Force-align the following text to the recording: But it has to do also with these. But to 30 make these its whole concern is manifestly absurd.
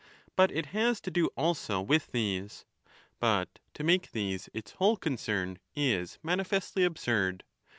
But 0.35 0.49
it 0.51 0.65
has 0.73 0.99
to 1.01 1.11
do 1.11 1.27
also 1.37 1.79
with 1.79 2.11
these. 2.11 2.65
But 3.19 3.53
to 3.75 3.83
30 3.83 3.83
make 3.83 4.11
these 4.13 4.49
its 4.51 4.71
whole 4.71 4.97
concern 4.97 5.59
is 5.75 6.17
manifestly 6.23 6.83
absurd. 6.83 7.43